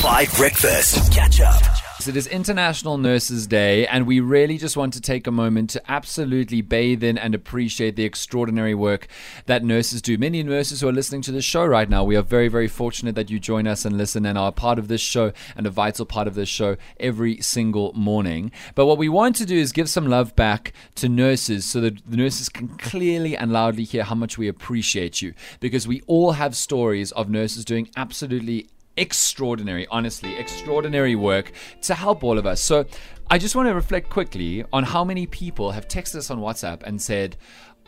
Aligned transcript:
5 0.00 0.34
Breakfast. 0.38 1.12
Catch 1.12 1.42
up. 1.42 1.62
It 2.08 2.16
is 2.16 2.26
International 2.26 2.96
Nurses 2.96 3.46
Day, 3.46 3.86
and 3.86 4.06
we 4.06 4.18
really 4.18 4.56
just 4.56 4.74
want 4.74 4.94
to 4.94 5.00
take 5.02 5.26
a 5.26 5.30
moment 5.30 5.68
to 5.70 5.90
absolutely 5.92 6.62
bathe 6.62 7.04
in 7.04 7.18
and 7.18 7.34
appreciate 7.34 7.96
the 7.96 8.06
extraordinary 8.06 8.74
work 8.74 9.08
that 9.44 9.62
nurses 9.62 10.00
do. 10.00 10.16
Many 10.16 10.42
nurses 10.42 10.80
who 10.80 10.88
are 10.88 10.92
listening 10.92 11.20
to 11.22 11.32
this 11.32 11.44
show 11.44 11.66
right 11.66 11.88
now, 11.88 12.02
we 12.02 12.16
are 12.16 12.22
very, 12.22 12.48
very 12.48 12.66
fortunate 12.66 13.14
that 13.16 13.28
you 13.28 13.38
join 13.38 13.66
us 13.66 13.84
and 13.84 13.98
listen 13.98 14.24
and 14.24 14.38
are 14.38 14.50
part 14.50 14.78
of 14.78 14.88
this 14.88 15.02
show 15.02 15.32
and 15.54 15.66
a 15.66 15.70
vital 15.70 16.06
part 16.06 16.26
of 16.26 16.34
this 16.34 16.48
show 16.48 16.78
every 16.98 17.42
single 17.42 17.92
morning. 17.92 18.50
But 18.74 18.86
what 18.86 18.96
we 18.96 19.10
want 19.10 19.36
to 19.36 19.44
do 19.44 19.56
is 19.56 19.70
give 19.70 19.90
some 19.90 20.08
love 20.08 20.34
back 20.34 20.72
to 20.94 21.10
nurses 21.10 21.66
so 21.66 21.82
that 21.82 22.10
the 22.10 22.16
nurses 22.16 22.48
can 22.48 22.68
clearly 22.68 23.36
and 23.36 23.52
loudly 23.52 23.84
hear 23.84 24.04
how 24.04 24.14
much 24.14 24.38
we 24.38 24.48
appreciate 24.48 25.20
you 25.20 25.34
because 25.60 25.86
we 25.86 26.00
all 26.06 26.32
have 26.32 26.56
stories 26.56 27.12
of 27.12 27.28
nurses 27.28 27.66
doing 27.66 27.90
absolutely 27.98 28.66
extraordinary, 29.00 29.86
honestly, 29.90 30.36
extraordinary 30.36 31.16
work 31.16 31.52
to 31.82 31.94
help 31.94 32.22
all 32.22 32.38
of 32.38 32.46
us. 32.46 32.60
So 32.60 32.84
I 33.30 33.38
just 33.38 33.56
want 33.56 33.68
to 33.68 33.74
reflect 33.74 34.10
quickly 34.10 34.64
on 34.72 34.84
how 34.84 35.04
many 35.04 35.26
people 35.26 35.70
have 35.72 35.88
texted 35.88 36.16
us 36.16 36.30
on 36.30 36.38
WhatsApp 36.38 36.82
and 36.82 37.00
said, 37.00 37.36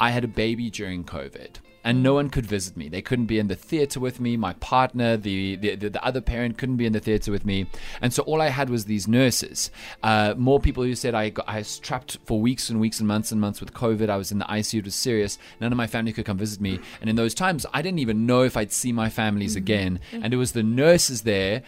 I 0.00 0.10
had 0.10 0.24
a 0.24 0.28
baby 0.28 0.70
during 0.70 1.04
COVID 1.04 1.58
and 1.84 2.02
no 2.02 2.14
one 2.14 2.30
could 2.30 2.46
visit 2.46 2.76
me. 2.76 2.88
They 2.88 3.02
couldn't 3.02 3.26
be 3.26 3.38
in 3.38 3.48
the 3.48 3.56
theater 3.56 4.00
with 4.00 4.20
me. 4.20 4.36
My 4.36 4.52
partner, 4.54 5.16
the, 5.16 5.56
the, 5.56 5.74
the 5.76 6.04
other 6.04 6.20
parent, 6.20 6.58
couldn't 6.58 6.76
be 6.76 6.86
in 6.86 6.92
the 6.92 7.00
theater 7.00 7.32
with 7.32 7.44
me. 7.44 7.66
And 8.00 8.12
so 8.12 8.22
all 8.22 8.40
I 8.40 8.48
had 8.48 8.70
was 8.70 8.84
these 8.84 9.08
nurses. 9.08 9.70
Uh, 10.02 10.34
more 10.36 10.60
people 10.60 10.84
who 10.84 10.94
said 10.94 11.14
I, 11.14 11.30
got, 11.30 11.48
I 11.48 11.58
was 11.58 11.78
trapped 11.78 12.18
for 12.24 12.40
weeks 12.40 12.70
and 12.70 12.80
weeks 12.80 12.98
and 12.98 13.08
months 13.08 13.32
and 13.32 13.40
months 13.40 13.60
with 13.60 13.72
COVID. 13.74 14.08
I 14.08 14.16
was 14.16 14.32
in 14.32 14.38
the 14.38 14.44
ICU. 14.44 14.78
It 14.80 14.84
was 14.84 14.94
serious. 14.94 15.38
None 15.60 15.72
of 15.72 15.76
my 15.76 15.86
family 15.86 16.12
could 16.12 16.24
come 16.24 16.38
visit 16.38 16.60
me. 16.60 16.78
And 17.00 17.10
in 17.10 17.16
those 17.16 17.34
times, 17.34 17.66
I 17.72 17.82
didn't 17.82 17.98
even 17.98 18.26
know 18.26 18.42
if 18.42 18.56
I'd 18.56 18.72
see 18.72 18.92
my 18.92 19.08
families 19.08 19.56
again. 19.56 20.00
And 20.12 20.32
it 20.32 20.36
was 20.36 20.52
the 20.52 20.62
nurses 20.62 21.22
there 21.22 21.62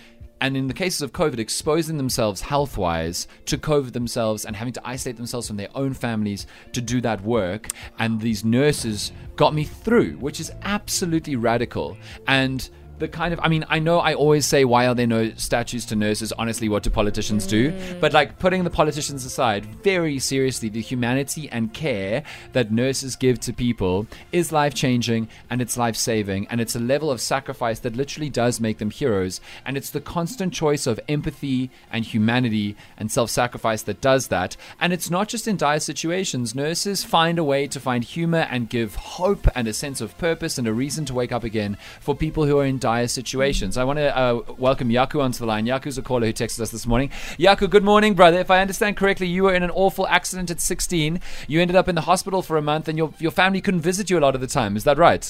and 0.45 0.59
in 0.59 0.67
the 0.67 0.75
cases 0.75 1.01
of 1.01 1.13
COVID, 1.13 1.39
exposing 1.39 1.97
themselves 1.97 2.43
health 2.43 2.77
wise 2.77 3.27
to 3.47 3.57
COVID 3.57 3.93
themselves 3.93 4.45
and 4.45 4.55
having 4.55 4.75
to 4.75 4.87
isolate 4.87 5.17
themselves 5.17 5.47
from 5.47 5.57
their 5.57 5.71
own 5.75 5.95
families 5.95 6.47
to 6.73 6.83
do 6.83 7.01
that 7.01 7.23
work. 7.23 7.69
And 7.99 8.21
these 8.21 8.45
nurses 8.45 9.11
got 9.37 9.55
me 9.55 9.65
through, 9.65 10.13
which 10.15 10.41
is 10.41 10.51
absolutely 10.63 11.37
radical. 11.37 11.97
And 12.27 12.69
the 12.99 13.09
kind 13.09 13.33
of 13.35 13.41
I 13.43 13.49
mean 13.49 13.65
I 13.69 13.79
know 13.79 13.99
I 13.99 14.15
always 14.15 14.47
say 14.47 14.65
why 14.65 14.87
are 14.87 14.95
there 14.95 15.07
no 15.07 15.33
statues 15.35 15.85
to 15.87 15.97
nurses? 15.97 16.33
Honestly 16.33 16.69
what 16.69 16.83
do 16.83 16.91
politicians 16.91 17.47
do? 17.47 17.73
Mm. 17.73 18.01
But 18.01 18.13
like 18.13 18.39
putting 18.39 18.65
the 18.65 18.71
politicians 18.71 19.25
aside 19.25 19.65
very 19.83 20.19
seriously 20.19 20.69
the 20.69 20.81
humanity 20.81 21.49
and 21.51 21.73
care 21.73 22.23
that 22.53 22.71
nurses 22.71 23.17
give 23.17 23.41
to 23.41 23.53
people 23.53 24.07
is 24.33 24.53
life 24.53 24.75
changing 24.75 25.29
and 25.51 25.61
it's 25.61 25.77
life 25.77 25.97
saving 25.97 26.47
and 26.49 26.61
it's 26.61 26.77
a 26.77 26.81
level 26.81 27.11
of 27.11 27.21
sacrifice 27.21 27.81
that 27.81 27.97
literally 27.97 28.31
does 28.31 28.61
make 28.61 28.79
them 28.79 28.91
heroes. 28.91 29.41
And 29.65 29.77
it's 29.77 29.91
the 29.91 30.01
constant 30.01 30.53
choice 30.53 30.87
of 30.87 31.01
empathy 31.09 31.71
and 31.91 32.05
humanity 32.05 32.77
and 32.97 33.11
self-sacrifice 33.11 33.83
that 33.83 34.01
does 34.01 34.29
that. 34.29 34.57
And 34.81 34.93
it's 34.93 35.11
not 35.11 35.29
just 35.29 35.49
in 35.49 35.57
dire 35.57 35.81
situations. 35.81 36.55
Nurses 36.55 37.05
find 37.05 37.39
a 37.39 37.45
way 37.45 37.67
to 37.69 37.81
find 37.81 38.05
humor 38.05 38.47
and 38.51 38.69
give 38.69 38.95
hope 38.95 39.49
and 39.55 39.67
a 39.69 39.73
sense 39.73 40.01
of 40.01 40.17
purpose 40.19 40.59
and 40.59 40.69
a 40.69 40.73
reason 40.73 41.05
to 41.07 41.15
wake 41.15 41.33
up 41.33 41.45
again 41.45 41.77
for 42.01 42.15
people 42.15 42.45
who 42.45 42.59
are 42.59 42.65
in 42.65 42.79
dire 42.85 43.09
situations. 43.09 43.79
I 43.79 43.85
want 43.85 43.99
to 43.99 44.15
uh, 44.15 44.43
welcome 44.59 44.91
Yaku 44.91 45.23
onto 45.23 45.39
the 45.39 45.47
line. 45.47 45.65
Yaku's 45.65 45.97
a 45.97 46.03
caller 46.03 46.27
who 46.27 46.35
texted 46.35 46.61
us 46.61 46.71
this 46.71 46.87
morning. 46.87 47.09
Yaku, 47.39 47.71
good 47.71 47.83
morning, 47.83 48.13
brother. 48.13 48.39
If 48.39 48.51
I 48.51 48.61
understand 48.61 48.99
correctly, 48.99 49.27
you 49.27 49.45
were 49.45 49.55
in 49.55 49.63
an 49.63 49.71
awful 49.71 50.07
accident 50.09 50.51
at 50.51 50.61
16. 50.61 51.19
You 51.49 51.63
ended 51.63 51.77
up 51.77 51.89
in 51.89 51.95
the 51.95 52.03
hospital 52.03 52.43
for 52.43 52.59
a 52.59 52.63
month, 52.63 52.87
and 52.87 52.99
your 52.99 53.15
your 53.19 53.31
family 53.31 53.63
couldn't 53.63 53.81
visit 53.81 54.11
you 54.11 54.19
a 54.19 54.23
lot 54.27 54.35
of 54.35 54.43
the 54.43 54.47
time. 54.47 54.77
Is 54.77 54.85
that 54.85 54.99
right? 54.99 55.25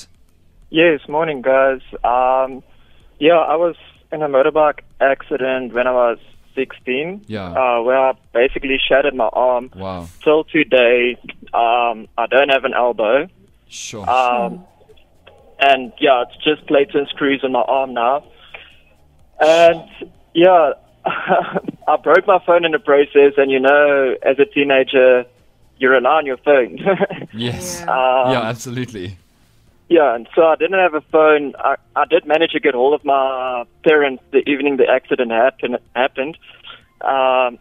Yes, 0.71 1.09
morning, 1.09 1.43
guys. 1.43 1.81
Um, 2.03 2.65
yeah, 3.21 3.39
I 3.39 3.55
was 3.55 3.77
in 4.11 4.21
a 4.21 4.29
motorbike 4.29 4.81
accident 5.01 5.75
when 5.75 5.87
I 5.87 5.93
was 5.93 6.19
16. 6.57 7.27
Yeah. 7.29 7.53
Uh, 7.53 7.83
where 7.83 8.01
I 8.09 8.13
basically 8.33 8.81
shattered 8.89 9.15
my 9.15 9.31
arm. 9.33 9.71
Wow. 9.77 10.09
Till 10.25 10.43
today, 10.43 11.17
um, 11.53 12.09
I 12.19 12.27
don't 12.29 12.49
have 12.49 12.65
an 12.65 12.75
elbow. 12.75 13.29
Sure. 13.69 14.11
Um, 14.11 14.65
and 15.59 15.93
yeah, 15.99 16.23
it's 16.23 16.43
just 16.43 16.67
plates 16.67 16.93
and 16.95 17.07
screws 17.09 17.43
on 17.45 17.53
my 17.53 17.63
arm 17.63 17.95
now. 17.95 18.25
And 19.41 19.89
yeah, 20.35 20.73
I 21.07 21.97
broke 22.03 22.27
my 22.27 22.39
phone 22.45 22.65
in 22.65 22.73
the 22.73 22.79
process. 22.79 23.35
And 23.37 23.51
you 23.51 23.61
know, 23.61 24.17
as 24.23 24.39
a 24.39 24.45
teenager, 24.45 25.25
you 25.79 25.89
rely 25.91 26.19
on 26.19 26.27
your 26.27 26.39
phone. 26.39 26.79
yes. 27.33 27.83
um, 27.83 28.33
yeah, 28.33 28.43
absolutely. 28.43 29.19
Yeah, 29.89 30.15
and 30.15 30.27
so 30.35 30.47
I 30.47 30.57
didn't 30.57 30.79
have 30.79 30.95
a 30.95 31.03
phone. 31.03 31.55
I, 31.59 31.77
I 31.95 32.07
did 32.07 32.27
manage 32.27 32.53
to 32.53 32.61
get 32.61 32.75
hold 32.75 32.95
of 32.95 33.05
my 33.05 33.65
parents 33.85 34.23
the 34.33 34.49
evening 34.49 34.79
the 34.79 34.89
accident 34.89 35.31
happen, 35.31 35.77
happened. 35.95 36.39
Um, 37.03 37.59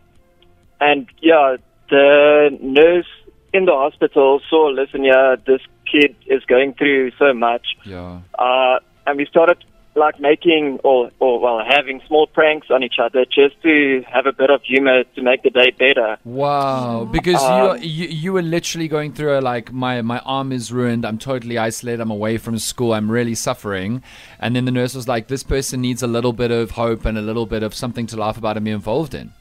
and 0.79 1.07
yeah, 1.21 1.57
the 1.89 2.57
nurse 2.61 3.07
in 3.53 3.65
the 3.65 3.73
hospital 3.73 4.41
saw, 4.49 4.67
listen, 4.67 5.03
yeah, 5.03 5.35
this 5.45 5.61
kid 5.93 6.11
is 6.35 6.43
going 6.53 6.73
through 6.79 7.03
so 7.21 7.29
much. 7.47 7.65
Yeah. 7.85 8.19
Uh, 8.47 8.75
and 9.07 9.13
we 9.17 9.25
started 9.25 9.57
like 9.95 10.19
making 10.19 10.79
or, 10.83 11.11
or 11.19 11.39
well 11.39 11.59
having 11.63 12.01
small 12.07 12.25
pranks 12.25 12.67
on 12.71 12.81
each 12.87 12.97
other 13.05 13.25
just 13.25 13.55
to 13.61 14.03
have 14.11 14.25
a 14.25 14.31
bit 14.41 14.49
of 14.49 14.59
humor 14.63 15.03
to 15.15 15.21
make 15.21 15.43
the 15.43 15.51
day 15.51 15.69
better. 15.85 16.17
Wow, 16.25 17.07
because 17.17 17.41
Um, 17.43 17.77
you, 17.77 17.83
you 17.89 18.07
you 18.23 18.33
were 18.33 18.41
literally 18.41 18.87
going 18.87 19.13
through 19.13 19.37
a 19.37 19.41
like 19.53 19.71
my 19.71 20.01
my 20.01 20.17
arm 20.37 20.51
is 20.51 20.71
ruined. 20.79 21.05
I'm 21.05 21.19
totally 21.19 21.57
isolated. 21.59 22.01
I'm 22.01 22.09
away 22.19 22.35
from 22.39 22.57
school. 22.57 22.91
I'm 22.97 23.09
really 23.19 23.35
suffering. 23.35 24.01
And 24.39 24.55
then 24.55 24.65
the 24.65 24.71
nurse 24.79 24.95
was 24.95 25.07
like, 25.07 25.27
"This 25.27 25.43
person 25.43 25.81
needs 25.81 26.01
a 26.01 26.07
little 26.07 26.33
bit 26.33 26.49
of 26.49 26.71
hope 26.71 27.05
and 27.05 27.15
a 27.15 27.21
little 27.29 27.45
bit 27.45 27.61
of 27.61 27.75
something 27.83 28.07
to 28.07 28.17
laugh 28.17 28.37
about 28.41 28.57
and 28.57 28.65
be 28.65 28.71
involved 28.71 29.13
in." 29.13 29.31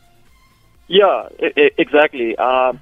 Yeah, 0.88 1.28
I- 1.46 1.52
I- 1.64 1.70
exactly. 1.78 2.36
Um, 2.36 2.78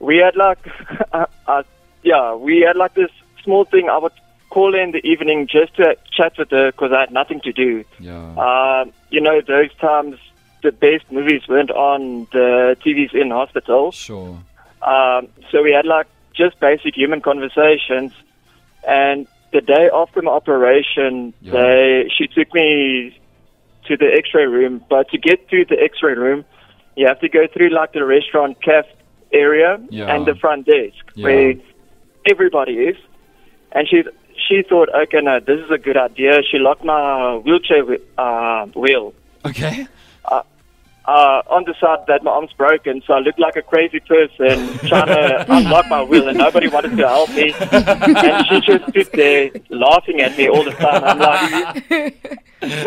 we 0.00 0.16
had 0.24 0.36
like, 0.36 0.62
uh, 1.12 1.62
yeah, 2.04 2.34
we 2.34 2.60
had 2.60 2.76
like 2.76 2.94
this 2.94 3.10
small 3.42 3.64
thing. 3.64 3.88
I 3.88 3.98
would 3.98 4.12
call 4.50 4.74
in 4.74 4.92
the 4.92 5.04
evening 5.04 5.48
just 5.50 5.74
to 5.76 5.96
chat 6.12 6.34
with 6.38 6.50
her 6.50 6.70
because 6.70 6.92
I 6.92 7.00
had 7.00 7.10
nothing 7.10 7.40
to 7.40 7.52
do. 7.52 7.84
Yeah. 7.98 8.34
Um, 8.36 8.92
you 9.10 9.20
know, 9.20 9.40
those 9.40 9.72
times 9.80 10.16
the 10.62 10.70
best 10.72 11.10
movies 11.10 11.42
weren't 11.48 11.70
on 11.72 12.26
the 12.32 12.76
TVs 12.84 13.14
in 13.14 13.30
hospital. 13.30 13.90
Sure. 13.92 14.38
Um, 14.82 15.28
so 15.50 15.62
we 15.62 15.72
had 15.72 15.86
like 15.86 16.06
just 16.34 16.58
basic 16.60 16.94
human 16.96 17.20
conversations. 17.20 18.12
And 18.86 19.26
the 19.52 19.60
day 19.60 19.90
after 19.92 20.22
my 20.22 20.30
operation, 20.32 21.32
Yeah. 21.40 21.52
they 21.52 22.10
she 22.16 22.26
took 22.28 22.52
me 22.54 23.18
to 23.86 23.96
the 23.96 24.10
X-ray 24.14 24.46
room. 24.46 24.82
But 24.88 25.08
to 25.10 25.18
get 25.18 25.48
to 25.50 25.64
the 25.64 25.80
X-ray 25.82 26.14
room, 26.14 26.44
you 26.96 27.06
have 27.06 27.20
to 27.20 27.28
go 27.28 27.46
through 27.46 27.68
like 27.70 27.92
the 27.92 28.04
restaurant 28.04 28.60
caf 28.62 28.86
area 29.32 29.78
Yeah. 29.90 30.14
and 30.14 30.26
the 30.26 30.34
front 30.36 30.66
desk 30.66 31.04
Yeah. 31.14 31.24
where 31.24 31.54
everybody 32.26 32.72
is. 32.74 32.96
And 33.72 33.88
she 33.88 34.04
she 34.48 34.62
thought, 34.68 34.88
okay, 34.94 35.20
no, 35.20 35.40
this 35.40 35.60
is 35.60 35.70
a 35.70 35.78
good 35.78 35.96
idea. 35.96 36.42
She 36.50 36.58
locked 36.58 36.84
my 36.84 37.36
wheelchair 37.36 37.84
uh, 38.18 38.66
wheel 38.66 39.14
Okay. 39.46 39.86
uh, 40.26 40.42
on 41.06 41.64
the 41.64 41.74
side 41.80 41.98
that 42.08 42.22
my 42.24 42.30
arm's 42.30 42.52
broken, 42.54 43.02
so 43.06 43.12
I 43.14 43.18
looked 43.18 43.38
like 43.38 43.56
a 43.56 43.62
crazy 43.62 44.00
person 44.00 44.78
trying 44.88 45.06
to 45.08 45.44
unlock 45.56 45.86
my 45.88 46.02
wheel, 46.02 46.28
and 46.28 46.38
nobody 46.38 46.66
wanted 46.68 46.96
to 46.96 47.06
help 47.08 47.28
me. 47.30 47.52
and 47.52 48.46
she 48.46 48.60
just 48.60 48.88
stood 48.90 49.08
there 49.12 49.50
laughing 49.68 50.20
at 50.22 50.36
me 50.38 50.48
all 50.48 50.64
the 50.64 50.70
time. 50.72 51.04
I'm 51.04 51.18
like, 51.18 52.40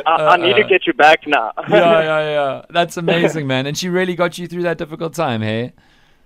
I, 0.08 0.12
I 0.34 0.38
need 0.38 0.56
to 0.56 0.64
get 0.64 0.88
you 0.88 0.94
back 0.94 1.28
now. 1.28 1.52
Yeah, 1.70 2.02
yeah, 2.02 2.20
yeah. 2.38 2.62
That's 2.72 2.98
amazing, 2.98 3.46
man. 3.46 3.68
And 3.68 3.78
she 3.78 3.88
really 3.90 4.16
got 4.16 4.38
you 4.40 4.48
through 4.48 4.64
that 4.64 4.78
difficult 4.80 5.14
time, 5.14 5.42
hey? 5.42 5.74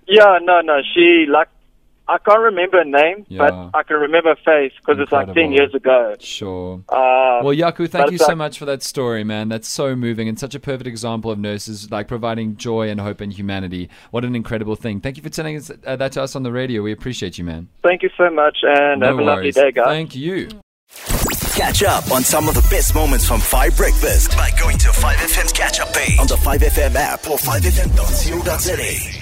yeah, 0.06 0.38
no, 0.42 0.60
no. 0.62 0.80
She 0.94 1.26
like, 1.28 1.48
I 2.08 2.18
can't 2.18 2.40
remember 2.40 2.80
a 2.80 2.84
name, 2.84 3.24
Yeah. 3.28 3.38
but 3.38 3.78
I 3.78 3.82
can 3.84 3.96
remember 3.96 4.32
a 4.32 4.36
face 4.36 4.72
because 4.80 5.00
it's 5.00 5.12
like 5.12 5.32
ten 5.34 5.52
years 5.52 5.72
ago. 5.74 6.14
Sure. 6.18 6.82
Uh, 6.88 7.40
Well, 7.42 7.54
Yaku, 7.54 7.88
thank 7.88 8.10
you 8.10 8.18
so 8.18 8.28
like- 8.28 8.36
much 8.36 8.58
for 8.58 8.64
that 8.66 8.82
story, 8.82 9.24
man. 9.24 9.48
That's 9.48 9.68
so 9.68 9.94
moving 9.96 10.28
and 10.28 10.38
such 10.38 10.54
a 10.54 10.60
perfect 10.60 10.86
example 10.86 11.30
of 11.30 11.38
nurses 11.38 11.90
like 11.90 12.08
providing 12.08 12.56
joy 12.56 12.88
and 12.90 13.00
hope 13.00 13.20
and 13.20 13.32
humanity. 13.32 13.88
What 14.10 14.24
an 14.24 14.34
incredible 14.36 14.74
thing. 14.76 15.00
Thank 15.00 15.16
you 15.16 15.22
for 15.22 15.28
telling 15.30 15.56
us, 15.56 15.70
uh, 15.86 15.96
that 15.96 16.12
to 16.12 16.22
us 16.22 16.34
on 16.36 16.42
the 16.42 16.52
radio. 16.52 16.82
We 16.82 16.92
appreciate 16.92 17.38
you, 17.38 17.44
man. 17.44 17.68
thank 17.82 18.02
you 18.02 18.10
so 18.18 18.30
much, 18.30 18.58
and 18.62 19.00
No 19.00 19.06
have 19.08 19.18
a 19.18 19.22
lovely 19.22 19.52
day, 19.52 19.70
guys. 19.72 19.86
Thank 19.86 20.14
you. 20.16 20.48
Catch 21.54 21.82
up 21.82 22.10
on 22.10 22.22
some 22.22 22.48
of 22.48 22.54
the 22.54 22.66
best 22.70 22.94
moments 22.94 23.26
from 23.28 23.38
5 23.40 23.76
Breakfast 23.76 24.32
by 24.36 24.50
going 24.58 24.78
to 24.78 24.88
5FM's 24.88 25.52
catch 25.52 25.80
up 25.80 25.92
page 25.92 26.18
on 26.18 26.26
the 26.26 26.36
5FM 26.36 26.94
app 26.96 27.28
or 27.30 27.36
5FM.co.za. 27.38 29.21